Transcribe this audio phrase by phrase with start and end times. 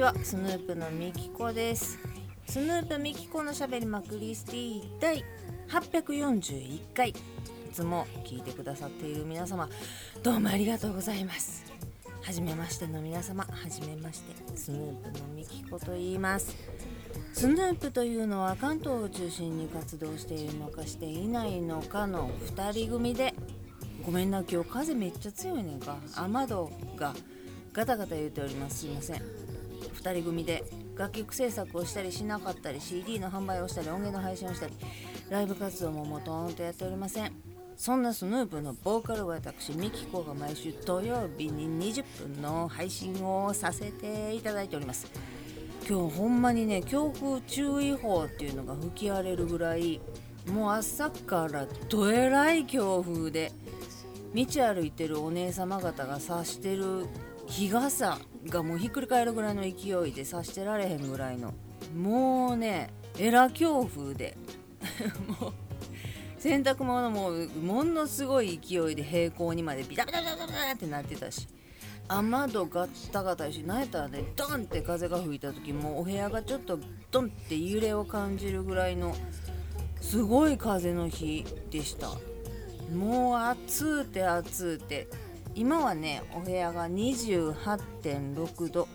[0.00, 1.98] ちはスヌープのみきこです。
[2.46, 5.22] スヌープみきこのしゃべりまくりスティ第
[5.68, 7.10] 841回。
[7.10, 7.14] い
[7.70, 9.68] つも聞いてくださっている皆様
[10.22, 11.70] どうもありがとうございます。
[12.22, 16.56] はじめましての皆様はじめましてスヌープのみきこと言います。
[17.34, 23.34] スヌープというのは関東を中心に活動しているのかしていないのかの2人組で
[24.06, 25.98] ごめんな今日風めっちゃ強いねんか。
[26.16, 27.12] 雨戸が
[27.74, 28.78] ガタガタ言うております。
[28.78, 29.49] すいません。
[29.94, 30.64] 2人組で
[30.96, 34.72] 楽曲制作をしたりしなかったり CD の販売をしたり音源の配信をしたり
[35.28, 37.32] ライブ活動ももとんとやっておりません。
[37.76, 42.04] そんなスヌープのボーカルは私ミキコが毎週土曜日に20
[42.34, 45.06] 分の配信をさせていただいております。
[45.88, 49.98] 今日ほんまにね強風注意報っていうのが吹き荒れるぐらい
[50.46, 53.50] もう朝からどえらい強風で
[54.34, 57.06] 道歩いてるお姉様方が差してる
[57.46, 61.52] 日傘がもうひっくり返るぐらいの勢いで差してられへんぐらいの
[61.96, 64.36] もうねえら強風で。
[65.40, 65.52] もう
[66.38, 67.32] 洗濯物も
[67.62, 71.46] ものすごい勢いで平行にまでビタビタビタビタってなってたし。
[72.12, 76.76] 雨戸ガッタガタしなんやったらねドンって風が吹いた時もうお部屋がちょっと
[77.12, 79.14] ドンって揺れを感じるぐらいの
[80.00, 82.10] すごい風の日でした。
[82.92, 85.06] もう暑うて暑うて
[85.54, 88.88] 今はねお部屋が28.6度。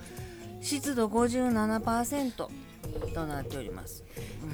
[0.62, 2.50] 湿度57%と
[3.28, 4.04] なっております。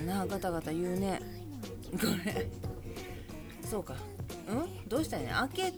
[0.06, 1.22] なあガタガタ言うね。
[1.94, 2.48] これ。
[3.70, 3.96] そうか。
[4.50, 4.90] うん？
[4.90, 5.48] どうしたんや？
[5.54, 5.78] 開け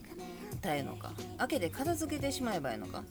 [0.60, 1.14] たいのか。
[1.38, 2.98] 開けて片付けてしまえばいいのか。
[2.98, 3.06] だか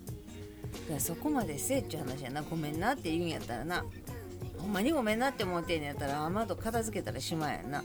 [0.94, 2.42] らそこまでせえっちゅう話やな。
[2.42, 3.84] ごめんなって言うんやったらな。
[4.58, 7.84] ほんまにごめんなって思ってんやったら雨戸片付けたらしまえやな。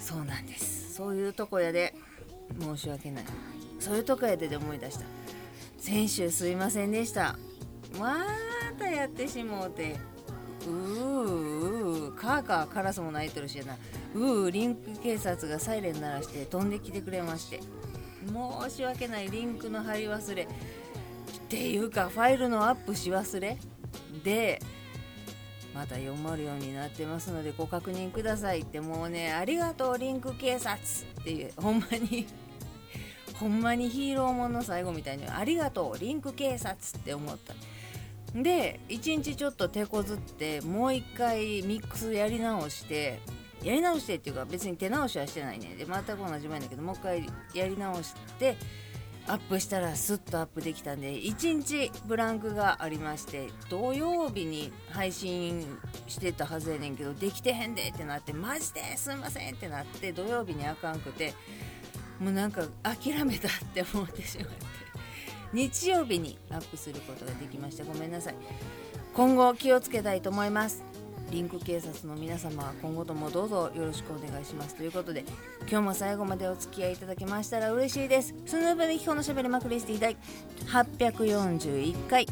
[0.00, 0.94] そうなんです。
[0.94, 1.94] そういうとこやで。
[2.60, 3.24] 申し訳ない。
[3.82, 5.04] そういうとこやでで思い出した。
[5.76, 7.36] 先週すいませんでした。
[7.98, 8.24] ま
[8.78, 9.96] たやってしもうて。
[10.64, 12.14] うーうー。
[12.14, 13.76] カーカーカラスも鳴いてるしやな。
[14.14, 14.50] うー。
[14.50, 17.60] リンク警察がサイレン鳴らして飛んできてくれまして。
[18.24, 19.28] 申し訳ない。
[19.28, 20.44] リンクの貼り忘れ。
[20.44, 20.46] っ
[21.48, 23.58] ていうかファイルのアップし忘れ。
[24.22, 24.62] で
[25.74, 28.80] また読まるようになってますのでご確認くださいって。
[28.80, 30.78] もうねありがとうリンク警察。
[31.20, 31.52] っていう。
[31.56, 32.28] ほんまに。
[33.42, 37.54] ほんまにヒーローもの最後みたいにありがとうリンク警察って思った。
[38.40, 43.20] で1日ちょっと手こずってもう一回ミックスやり直して
[43.62, 48.56] やり直してっていうか別に手直しはしてないねで全く同じ前だけどもう一回やり直して
[49.28, 55.64] アップしたらスッとアップできたんで1日ブランクがありまして土曜日に配信
[56.08, 61.34] してたはずやねんけどできてへんでってなってマジですいませんってなって土曜日にあかんくて
[62.22, 64.54] もうなんか諦めたって思ってしまって。
[65.52, 67.84] 日曜日にアップすることができました。
[67.84, 68.34] ごめんなさい。
[69.14, 70.82] 今後気をつけたいと思います。
[71.30, 74.74] リンク警察の皆様は今後ともどうぞよろしくお願いします。
[74.74, 75.24] ということで
[75.62, 78.34] 今日も最後までお付き合いいただけましたら嬉しいです。
[78.46, 80.16] スヌープミキコのしゃべりまくりスティ第
[80.66, 82.26] 841回。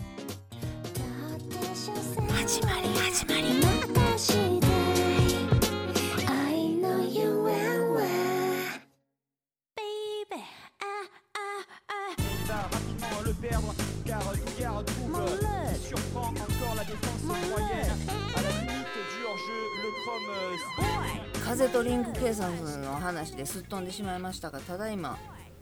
[21.44, 25.18] 風とリンク警察の話ですっ飛んでしまいましたがただいま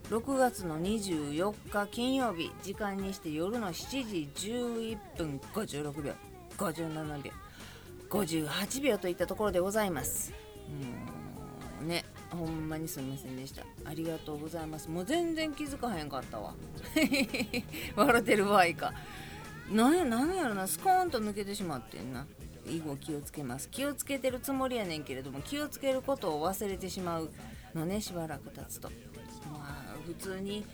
[0.09, 6.13] 6月の24日金曜日時間にして夜の7時11分56秒
[6.57, 7.31] 57秒
[8.09, 10.31] 58秒といったところでございます。
[10.31, 10.35] も
[11.83, 13.63] うねほんまにすみませんでした。
[13.85, 14.89] ありがとうございます。
[14.89, 16.53] もう全然気づかへんかったわ。
[17.95, 18.93] 笑ってる場合か。
[19.71, 22.25] なんやなんやろなスコーンと抜けてしまってんな。
[22.69, 23.69] 以後気をつけます。
[23.69, 27.29] 気をつけてるつもりやねんけれども気をつけることを忘れてしまう
[27.75, 28.89] のねしばらく経つと。
[29.51, 30.65] まあ普通に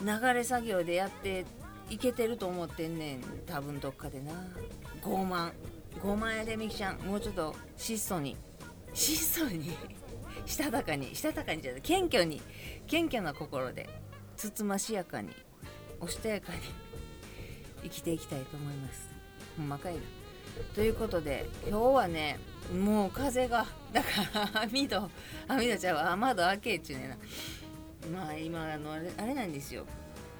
[0.00, 1.44] 流れ作業でやって
[1.90, 3.20] いけてると思ってんねん。
[3.46, 4.32] 多分どっかでな。
[5.02, 5.52] 傲慢。
[6.02, 6.98] 傲慢やでみきちゃん。
[6.98, 8.36] もうちょっと質素に。
[8.94, 9.76] 質素に？
[10.46, 11.14] したたかに。
[11.14, 11.80] したたかにじゃない。
[11.82, 12.40] 謙虚に。
[12.86, 13.88] 謙虚な心で。
[14.36, 15.30] つつましやかに。
[16.00, 16.58] おしとやかに。
[17.82, 19.08] 生きていきたいと思います。
[19.56, 20.00] ほんまかいな。
[20.74, 22.38] ということで今日はね
[22.72, 24.08] もう風がだか
[24.54, 25.10] ら網戸
[25.48, 26.12] 網戸ちゃうわ。
[26.12, 27.16] 雨戸開けっちゅうねんな。
[28.22, 29.84] まあ今あのあれあれなんですよ。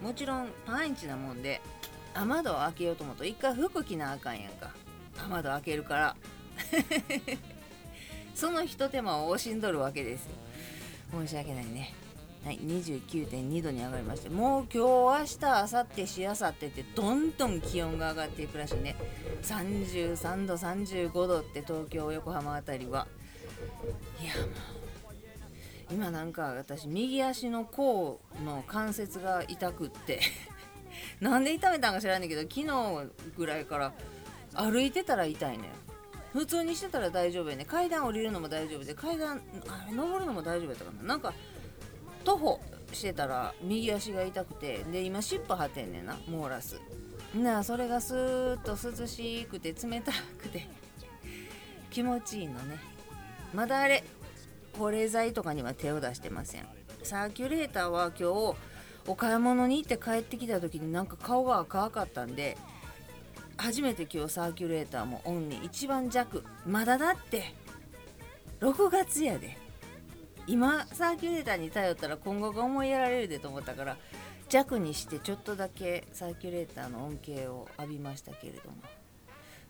[0.02, 1.60] もちろんパンチなもんで
[2.14, 4.70] 雨戸を開けようと思うと一回服着なあかんやんか。
[5.24, 6.16] 雨戸開けるから。
[8.34, 10.30] そのひと手間を惜しんどるわけですよ。
[11.12, 11.94] 申し訳ないね。
[12.44, 18.96] はい、29.2度に上がりましてもう今日明日明後日しあさってってどんどん気温が上がっていくらしいね。
[19.42, 23.06] 33度35度って東京横浜あたりは。
[24.22, 25.18] いやもう
[25.90, 30.20] 今なんか私右足の甲の関節が痛くって
[31.20, 32.66] なんで痛めたんか知らんねんけど昨日
[33.36, 33.92] ぐらいから
[34.54, 35.64] 歩いてたら痛いね
[36.32, 41.02] 普通にしてたら大丈夫やね階段降りるのも大丈夫で階段あ登るのも大丈夫やったかな。
[41.02, 41.32] なんか
[42.28, 42.60] 徒歩
[42.92, 46.78] してたら右足が痛くてで今尻尾張ってんねんなモーラス
[47.34, 50.68] なあそれがスーッと涼しくて冷たくて
[51.88, 52.78] 気持ちいいのね。
[53.54, 54.04] まだあれ
[54.76, 56.66] 保冷剤とかには手を出してません。
[57.02, 58.56] サーキュレーターは今日
[59.06, 62.58] お買い物に行って帰ってきた時になんか顔が赤かったんで
[63.56, 65.64] 初めて今日サーキュレーターもオンに。
[65.64, 66.44] 一番弱。
[66.66, 67.54] まだだって。
[68.60, 69.67] 6月やで。
[70.48, 73.96] 今サーキュレーターに頼ったら今後が思いやられるでと思ったから
[74.48, 78.76] 弱にしてちょっとだけサーキュレーターの恩恵を浴びましたけれども。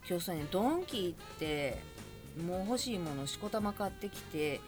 [0.09, 1.77] 今日そうねドンキ行って
[2.43, 4.61] もう欲しいものしこたま買ってきて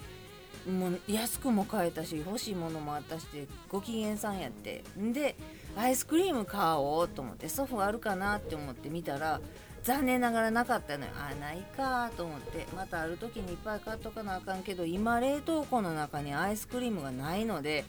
[0.71, 3.27] もう安くも買えたし欲しいものもあったし
[3.71, 4.85] ご機嫌さんやって。
[4.99, 5.37] んで
[5.77, 9.41] アイスクリーム買おうと思って祖父あるかなって思って見たら
[9.83, 11.13] 残念ながらなかったのよ。
[11.17, 17.85] あないかと思ってまたある時にいっぱい買っとかなあかんけど今冷凍庫の中にアイスクリームがないので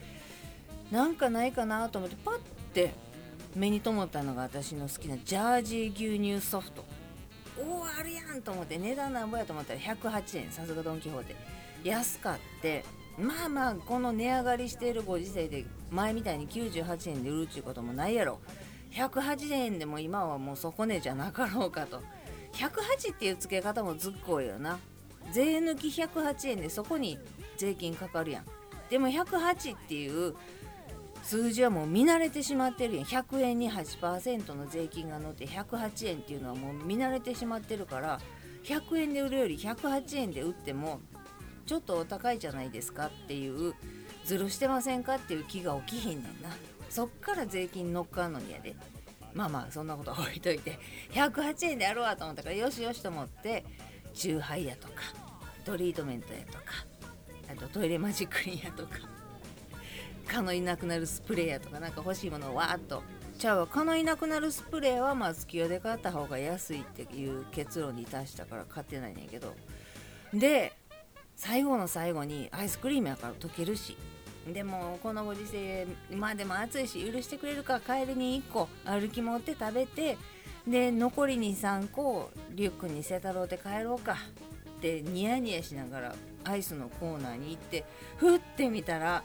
[0.90, 2.38] なんかないかなと思ってパッ
[2.72, 2.94] て
[3.54, 6.84] 目に留まったのが私の好きなジャージー牛乳ソフト。
[7.60, 11.36] おおあるやんと思って値段なんぼやと思ったら108円さすがドン・キホーテ。
[11.84, 12.84] 安かって
[13.18, 18.38] まあまあこの値上がりしているご時世で前みたいに98円で売るっていうこともないやろ。
[18.92, 22.02] 108円でも今はもう底値じゃなかろうかと。
[22.52, 24.78] 108っていう付け方もずっこいよな。
[25.32, 27.18] 税抜き108円でそこに
[27.56, 28.44] 税金かかるやん。
[28.90, 30.34] でも108っていう
[31.22, 33.04] 数字はもう見慣れてしまってるやん。
[33.04, 38.20] 100円に8%の税金が乗って108円っていうのはもう見慣れてしまってるから
[38.64, 41.00] 100円で売るより108円で売っても
[41.64, 43.74] ちょっとお高いじゃないですかっていう
[44.24, 46.50] ずるしてませんかっていう気が起きひんねんな。
[46.92, 48.76] そっから税金乗っかんのにやで。
[49.32, 50.78] まあまあそんなこと置いといて。
[51.12, 53.64] 108円でやろうわと思ったからよしよしと思って
[54.12, 54.94] チューハイやとか
[55.64, 56.60] トリートメントやとか
[57.50, 58.98] あとトイレマジックリンやとか
[60.26, 63.02] 蚊のいなくなるスプレーやとかなんか欲しいものをわーっと。
[63.38, 69.54] ちゃうわ蚊のいなくなるスプレーは松清で買った方が安いっていう結論に達したから買ってないねんけど。
[70.34, 70.74] で
[71.36, 73.96] 最後の最後にアイスクリームやから溶けるし。
[74.46, 80.16] でもこのご時世まあでも暑いし許してくれるか帰りに1個歩き持って食べて
[80.66, 84.16] で残りに3個リュックにせたろうて帰ろうか。
[84.78, 87.84] ってニヤニヤしながらアイスのコーナーに行って
[88.16, 89.22] ふってみたら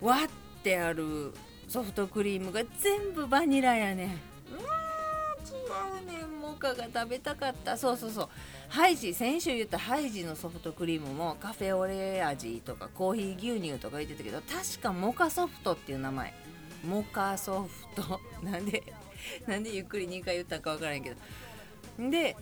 [0.00, 1.32] わってある
[1.68, 4.08] ソフトクリームが全部バニラやねん。
[4.08, 4.16] うわ
[5.46, 6.40] 違うねん。
[6.40, 7.76] モカが食べたかった。
[7.76, 8.28] そうそうそう。
[8.68, 16.34] ハイジ先週言ったハイジのソフトクリームもカフェオレ味とかコーヒー牛乳とか言ってたけど確かモカソフトっていう名前。
[16.84, 18.20] モカソフト。
[18.42, 18.82] なんで
[19.46, 22.10] なんでゆっくり2回言ったか分からんけど。
[22.10, 22.36] で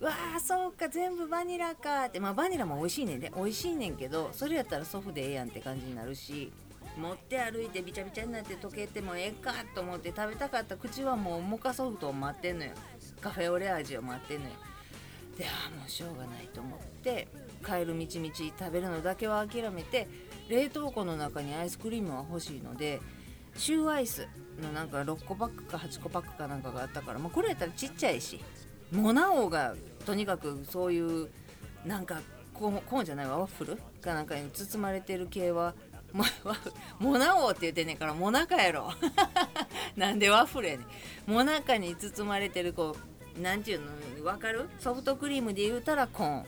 [0.00, 2.20] わあそうか全部バニラかって。
[2.20, 3.32] まあバニラも美味しいねんで。
[3.34, 6.52] 美味しいねんけどそれやったらソフでええやんって感じになるし。
[6.96, 12.72] 持って歩いてびちゃびちゃになって溶けてもええかと思って食べたかった口はもうモカソフトを待ってんのよ。
[13.20, 14.54] カフェオレ味を待ってんのよ。
[15.38, 17.28] であもうしょうがないと思って
[17.64, 20.08] 帰る道々食べるのだけは諦めて
[20.48, 23.00] 冷凍庫の中にアイスクリームは欲しいので
[23.56, 24.26] シューアイス
[24.60, 28.40] のなんか6個パックか8個パックかなんかがあったから、まあ、これやったらちっちゃいし
[28.92, 31.28] モナオがとにかくそういう
[31.84, 32.20] なんか
[32.54, 33.76] コーンじゃないわワッフル？
[34.00, 35.74] かなんかに包まれてる系は
[36.98, 38.90] モナオって言ってんねんからモナカやろ。
[39.94, 40.86] なんでワッフルやねん。
[41.30, 43.86] モナカに包まれてるこう何ていうの
[44.24, 44.68] 分かる？
[44.78, 46.44] ソフトクリームで言うたらコーン。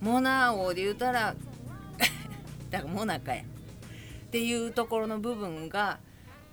[0.00, 1.34] モナーオで言うたら
[2.70, 3.42] だからモナカや。
[3.42, 5.98] っていうところの部分が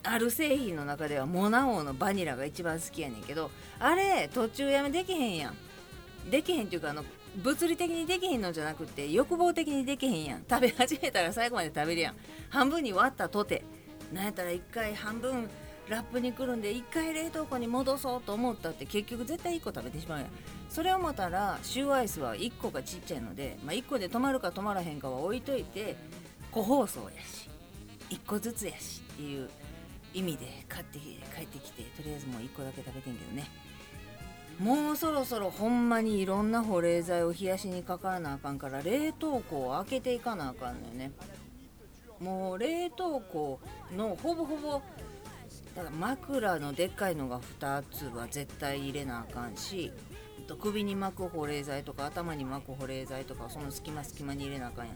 [0.04, 6.30] ある製品の中ではモナオのバニラが一番好きやねんけどあれ途中やめできへんやん。
[6.30, 7.04] できへんっていうかあの
[7.36, 10.46] 物理的にできへんのじゃなくて欲望的にできへんやん。
[10.50, 12.16] 食べ始めたら最後まで食べるやん。
[12.50, 13.64] 半分に割ったとて。
[14.14, 15.50] なんやったら一回半分
[15.90, 20.28] ラップにくるんで1回冷凍庫に戻そうと思ったって結局絶対1個食べてしまうやん。
[20.70, 25.96] それを思ったらシューアイスは1個がちっちゃいので、まあ、1個で止まるか止まらへんかは置いといて
[26.52, 27.50] 個包装やし
[28.10, 29.50] 1個ずつやしっていう
[30.14, 33.50] 意味で買って帰ってきてとりあえずもう1個だけ食べてんけどね。
[34.60, 41.12] もうそろそろほんまにいろんな保冷剤を冷やしにかからなあかんから冷凍庫を開けていかなあかんのよね。
[42.22, 43.60] もう冷凍庫
[43.96, 44.82] のほぼほぼ
[45.84, 49.92] だ枕のでっかいのが2つは絶対入れなあかんし
[50.60, 54.94] 首に巻く保冷剤とか頭に巻く保冷剤とかその隙間隙間に入れなあかんや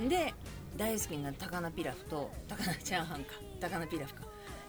[0.00, 0.08] ん。
[0.08, 0.32] で
[0.76, 3.32] 大好きな高菜ピラフと高菜チャーハンか。
[3.60, 4.22] 高菜ピラフか。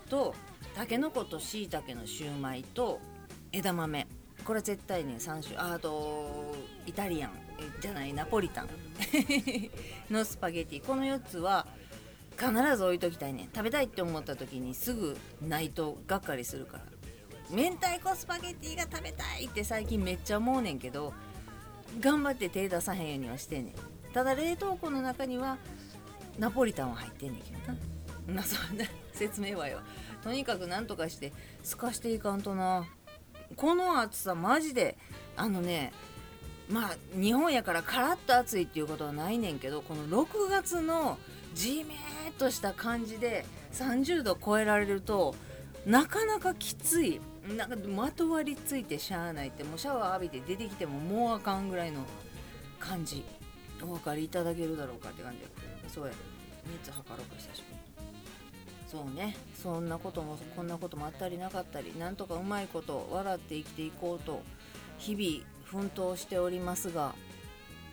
[0.09, 0.33] と
[0.73, 2.99] たけのことしいたけのシューマイと
[3.51, 4.07] 枝豆。
[4.43, 5.57] これ絶対ね3種。
[5.57, 6.55] あと
[6.87, 7.31] イタリアン。
[7.81, 8.69] じゃないナポリタン。
[10.09, 10.83] のスパゲティ。
[10.83, 11.67] この4つは
[12.39, 16.83] 必ず置いときたいね食べたいって思った時にすぐないとがっかりするから。
[17.49, 21.13] 明太子スパゲッティが食べたいって最近めっちゃ思うねんけど
[22.01, 24.13] 頑張って手出さへんようにはしてんねん。
[24.13, 25.57] ただ冷凍庫の中には
[26.37, 28.41] ナポリタンは入ってんねんけどな。
[28.41, 29.79] なそんな説明はよ。
[30.23, 31.31] とにかくなんとかして
[31.63, 32.85] 透かしていかんとな。
[33.55, 34.97] この暑さマジで
[35.37, 35.93] あのね
[36.69, 41.17] まあ日本やからカラッと暑いっていうことはないねんけどこの6月の
[41.57, 45.35] じめーっとした感じで30度超えられると
[45.87, 47.19] なかなかきつい。
[47.57, 49.63] なんかまとわりついてしゃあないって。
[49.63, 52.01] もうシャワー浴びて出てきてももうあかんぐらいの
[52.79, 53.23] 感じ。
[53.81, 55.39] お分かりいただけるだろうかって感じ
[55.93, 56.13] そうや。
[56.69, 57.77] 熱測ろうか久しぶり
[58.87, 59.35] そうね。
[59.55, 64.41] そんなこともこんなこともあったりなかったりなんとかうまいこと笑って生きていこうと
[64.97, 67.15] 日々奮闘しておりますが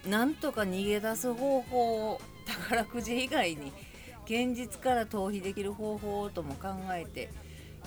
[0.06, 3.72] なんとか逃げ出す方法を宝くじ以外に
[4.24, 7.30] 現実から逃避できる方法とも考えて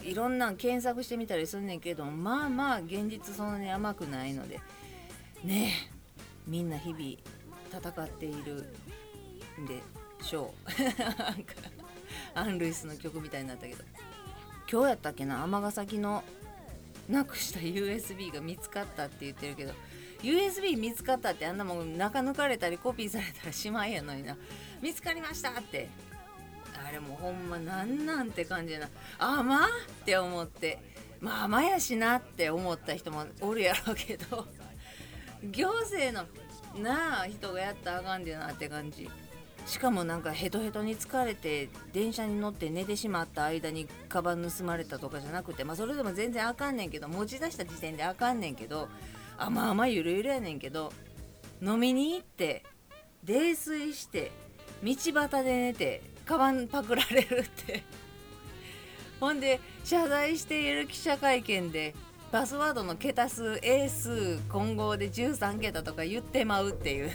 [0.03, 4.59] いろんなん検索してみたりすんねんけどまあまあ現実そんなに甘くないので
[5.43, 5.97] ねえ
[6.47, 7.03] みんな日々
[7.71, 8.73] 戦っている
[9.59, 9.81] んで
[10.21, 10.71] しょう。
[12.33, 13.83] アン・ルイスの曲みたいになったけど
[14.71, 16.23] 今日やったっけな尼崎の
[17.09, 19.73] なくした USB が見つかったって言ってるけど
[20.21, 24.35] USB 見つかったってあんなもん中抜かれたりコピーされたらしまいやのにな。
[24.81, 25.89] 見つかりましたって。
[26.87, 28.89] あれもほんまなんなんて感じやな。
[29.19, 29.67] あまあ？
[29.67, 30.79] って思って。
[31.19, 34.45] まあまやしなって思った人もおるやろうけど。
[35.51, 36.25] 行政の
[36.81, 39.09] なあ人がやったらあかんでなって感じ。
[39.65, 48.87] しかもなんかヘトヘトに疲れて電車に乗って寝てしまった間にカバン盗まれたとかじゃなくてまあそれでも全然あかんねんけど持ち出した時点であかんねんけど
[49.37, 50.91] あまあまあゆるゆるやねんけど
[51.61, 52.63] 飲みに行って
[53.23, 54.31] 泥酔して
[54.83, 57.83] 道端で寝てカバンパクられるって。
[59.19, 61.95] ほんで謝罪している記者会見で
[62.31, 67.11] パスワードの桁数英数混合で13桁とか言ってまうっていう。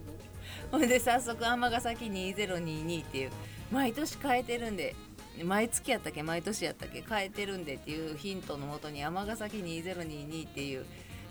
[0.70, 3.30] ほんで早速尼崎2022っていう
[3.70, 4.96] 毎年変えてるんで
[5.44, 10.86] 毎月やったっけ毎年やったっけ変えてるんでっていうヒントのもとに尼崎2022っていう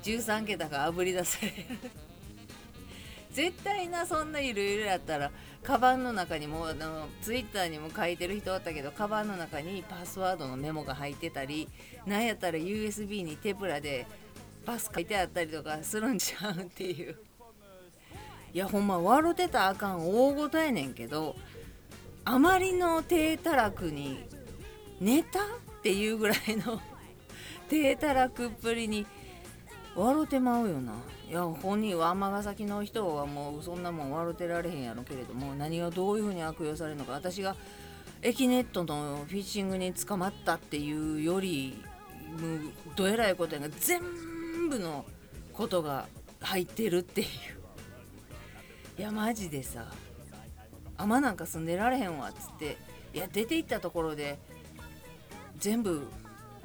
[0.05, 1.55] 13桁があぶり出される。
[3.33, 5.31] 絶対なそんなゆるゆるやったら
[5.61, 11.67] カバンの中にもあのツイッターにも書いてる人おったけどカバンの中にパスワードのメモが入ってたり
[12.05, 14.05] なんやったら USB にテプラで
[14.65, 17.17] パス書いてあったりとかするんちゃうっていう。
[18.53, 21.35] いやほんま笑てたらあかん大ごとやねんけど
[22.23, 24.23] あまりの低たらくに
[25.01, 25.47] 寝たっ
[25.83, 26.81] ていうぐらいの
[27.69, 29.05] 低たらくっぷりに
[29.95, 30.93] 笑うてまうよな
[31.29, 37.55] いや本人は尼崎の人はもうそんなもん笑うてられへんやろけれども何がどういうふうに悪用されるのか私が
[38.21, 41.81] エキネットのフィッシングに捕まったっていうより
[42.39, 42.55] も
[42.91, 44.01] うどえらいことやが全
[44.69, 45.05] 部の
[45.53, 46.07] ことが
[46.41, 47.27] 入ってるっていう
[48.99, 49.85] いやマジでさ
[50.97, 52.77] 雨なんか住んでられへんわっつって
[53.13, 54.37] いや出て行ったところで
[55.57, 56.07] 全部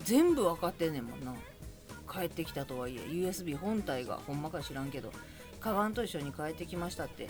[0.03, 1.35] 全部分かってんねんもんな
[2.11, 5.13] 帰ってきたとはいえ USB 本体がほんまか知らんけど
[5.61, 7.29] カバンと一緒に帰ってきましたって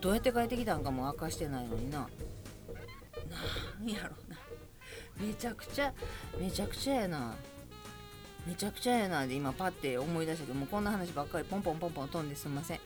[0.00, 2.00] どうやって帰ってきたんかも明かしてないのにな。
[2.00, 4.36] なんやろな。
[5.18, 5.94] めちゃくちゃ
[6.38, 7.34] めちゃくちゃやな。
[8.46, 12.80] めちゃくちゃやなで今パッて思い出したけどもうこんな話ばっかりポンポンポンポン飛んですんません。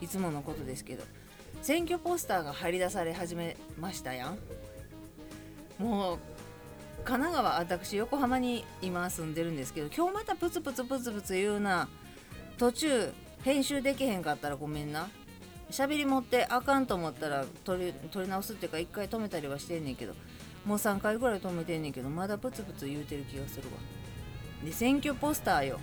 [0.00, 1.04] いつものことですけど。
[1.60, 4.38] 選挙ポスターが張り出され始めましたやん。
[5.78, 6.18] もう
[7.04, 11.88] 神奈川私横浜に今住んでるんですけど今日またプツプツプツプツ言うな。
[12.58, 15.08] 途中編集できへんかったらごめんな。
[15.70, 20.14] 喋り持ってあかんと思ったら取り取り直すっていうか1回止めたりはしてんねんけど
[20.64, 23.72] もう3回ぐらい止めてんねんけどまだプツプツ言うてる気がするわ。
[24.64, 25.80] で選挙ポスターよ。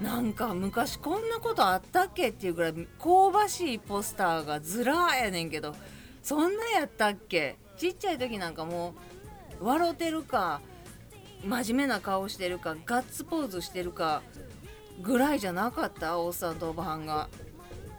[0.00, 5.76] なんか昔こんなことあったっけっていうぐらい香ばしいポスターがずらーやねんけど
[6.22, 7.56] そんなやったっけ？
[7.76, 8.94] ちっちゃい時なんかもう
[9.60, 10.60] 笑うてるか
[11.44, 14.22] 真面目な顔してるかガッツポーズしてるか
[15.02, 16.18] ぐらいじゃなかった？
[16.18, 17.28] おっさんとおばはんが。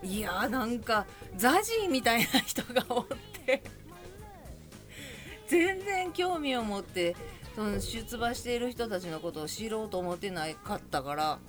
[0.02, 3.06] いやーなんかザジーみたいな人がおっ
[3.46, 3.64] て。
[5.48, 7.16] 全然興味を持って
[7.56, 11.40] その出馬している人たちのことを知ろうと思ってなかったから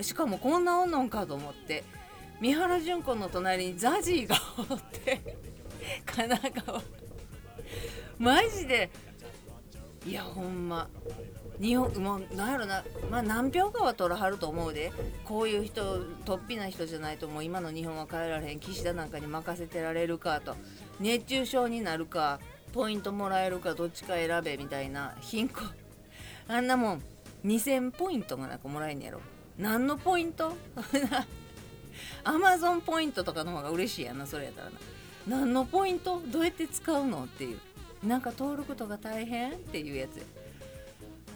[0.00, 1.82] しかもこんなおんのんかと思って
[2.40, 5.36] 三原純子の隣にザジーがおって
[6.06, 6.80] 神奈川。
[8.18, 8.90] マジで
[10.06, 10.88] いやほんま。
[11.60, 14.92] 日本もうなんやろな、まあ、何票かは取らはると思うで。
[15.24, 20.56] こういう人とっぴな人じゃないともう今の日本は変えられへん岸田なんかに任せてられるかと。
[21.00, 22.40] 熱中症になるか
[22.72, 25.68] ポイントもらえるかどっちか選べみたいな貧困。
[26.48, 27.02] あんなもん
[27.44, 29.20] 2000ポイントがなんかもらえんやろ。
[29.58, 30.54] 何のポイント？
[32.24, 34.78] アマゾンポイントとかの方が嬉しいやなそれやったらな。
[35.26, 36.22] 何のポイント？
[36.26, 37.24] どうやって使うの？
[37.24, 37.58] っていう。
[38.04, 40.24] なんか登録とか大変っていうやつ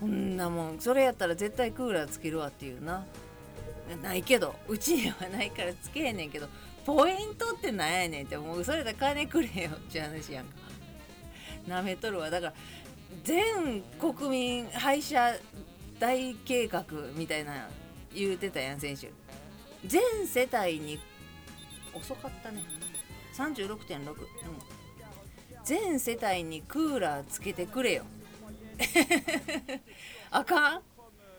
[0.00, 0.80] こんなもん。
[0.80, 3.04] それやったら絶対クーラーつけるわっていうな。
[4.02, 4.54] ないけど。
[4.66, 6.48] うちにはないからつけへんねんけど。
[6.84, 8.64] ポイントってなんやねんってもう。
[8.64, 10.52] それで金くれよって話やんか。
[11.68, 12.28] なめとるわ。
[12.28, 12.54] だから
[13.22, 15.32] 全国民廃車
[15.98, 17.68] 大計画みたいな
[18.12, 19.10] 言うてたやん選手
[19.86, 20.98] 全世帯に
[21.94, 22.62] 遅かったね。
[23.36, 24.14] 36.6、うん、
[25.64, 28.04] 全世帯にクーラーつけてくれよ。
[30.30, 30.82] あかん？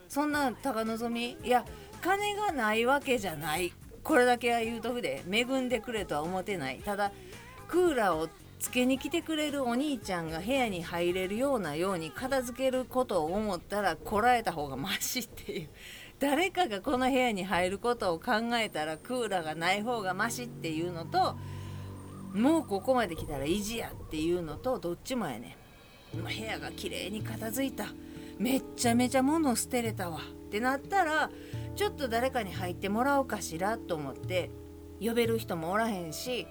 [0.09, 1.37] そんな高望み？
[1.43, 1.65] いや
[2.01, 3.71] 金がないわけじゃない。
[4.03, 5.23] これだけは言うとくで。
[5.31, 6.79] 恵んでくれとは思ってない。
[6.79, 7.11] ただ
[7.67, 8.29] クーラーを
[8.59, 15.69] つけに来てくれるお兄ちゃんが部屋に入れるようなように片付けることを思ったらこらえた方がマシっていう。
[16.19, 21.35] 誰かがこの部屋に入ることを考えたらクーラーがない方がマシっていうのと
[22.35, 25.57] もうここまで来たら意地やっていうのとどっちもやね
[26.15, 26.23] ん。
[26.23, 27.87] 部屋が綺麗に片付いた。
[28.37, 31.31] めっちゃめちゃ物捨てれたわってなったら
[31.75, 34.51] ちょっと誰かに入ってもらおうかしらと思って。
[34.99, 36.47] 呼べる人もおらへんし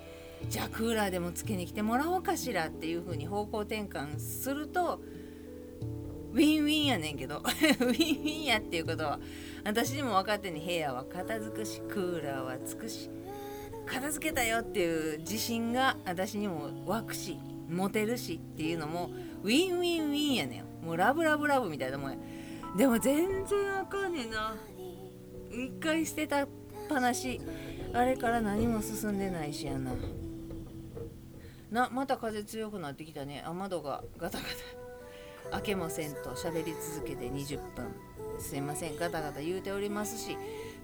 [0.48, 5.00] じゃあクーラーでもつけに来てもらおうかしらっていう風に方向転換すると
[6.32, 7.36] ウィンウィンやねんけど。
[7.38, 9.20] ウィンウィンやっていうことは
[9.64, 13.08] 私にも分かってんね部屋は片付くしクーラーはつくし。
[13.86, 19.10] 片付けたよっていう自信が私にも湧くしモテるしっていうのも
[19.42, 20.86] ウィンウィンウィンやねん。
[20.86, 22.16] もうラブラブラブみたいなもんや。
[22.76, 24.56] でも全然あかんねんな。
[25.50, 26.46] 一回捨てた
[26.88, 27.40] 話
[27.92, 29.92] あれから何も進んでないしやな。
[31.70, 33.42] なまた風強くなってきたね。
[33.46, 35.50] 雨戸がガタガタ。
[35.52, 36.30] 開けもせんと。
[36.30, 37.86] 喋り続けて20分。
[38.38, 38.96] すいません。
[38.96, 40.36] ガタガタ言うておりますし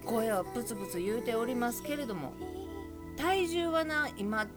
[0.05, 2.33] 声はプツプツ言うておりますけれども
[3.17, 4.47] 体重はな今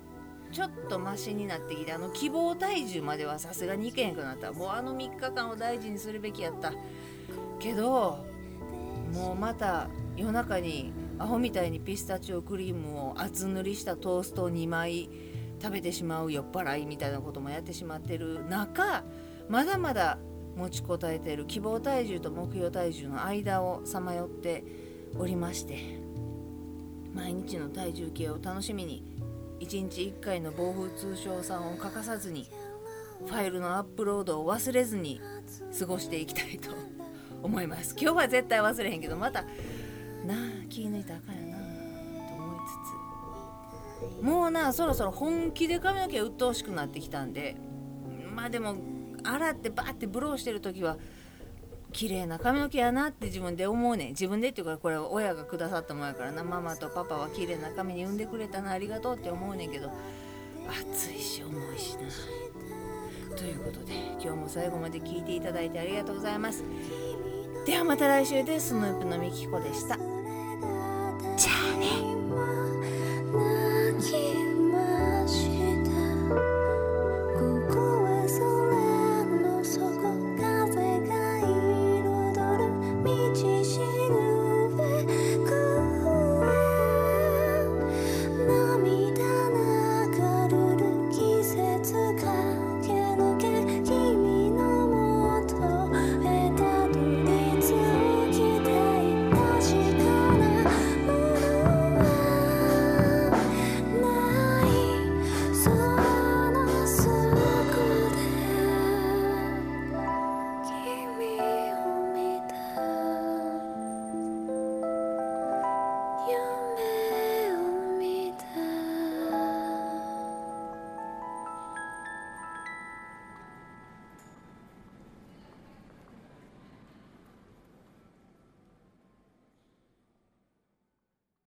[0.52, 4.52] ちょっとマシになってきてあの希望体重まではさすがにいけへんくなった。
[4.52, 6.72] もうあの3日間を大事にするべきやった。
[7.58, 8.24] けど
[9.12, 15.08] もうまた夜中にアホみたいにピスタチオクリームを厚塗りしたトーストを2枚
[15.60, 19.04] 食べてしまう酔っ払いみたいなこともやってしまってる中
[19.48, 20.18] まだまだ
[20.56, 24.64] 持ちこたえてる希望体重と目標体重の間をさまよって
[25.18, 26.03] おりまして。
[27.14, 29.02] 毎日の体重計を楽しみに
[29.60, 32.48] 1日1回の暴風通商さんを欠かさずに
[33.26, 35.20] ファイルのアップロードを忘れずに
[35.78, 36.70] 過ごしていきたいと
[37.42, 37.94] 思います。
[37.98, 40.36] 今日は絶対忘れへんけどまたなあ
[40.68, 41.62] 気抜いたらあかんやな
[42.28, 42.58] と思い
[44.18, 47.56] つつもうなそろそろ本気で髪の毛鬱陶しくなってきたんで
[48.34, 48.74] まあでも
[49.22, 50.96] 洗ってバーってブローしてる時は
[51.94, 54.08] 綺麗な髪の毛やなって自分で思うねん。
[54.08, 56.42] 自分でっていうかこれは親がくださったもんやからな。
[56.42, 59.90] ママとパパは綺麗な髪に産んでくれたなありがとうって思うねんけど。
[60.68, 63.36] 暑いし重いしな。
[63.36, 66.64] ということで今日も最後まで聞いていただいてありがとうございます。
[67.64, 68.68] ではまた来週です。
[68.68, 70.13] スヌープのみきこでした。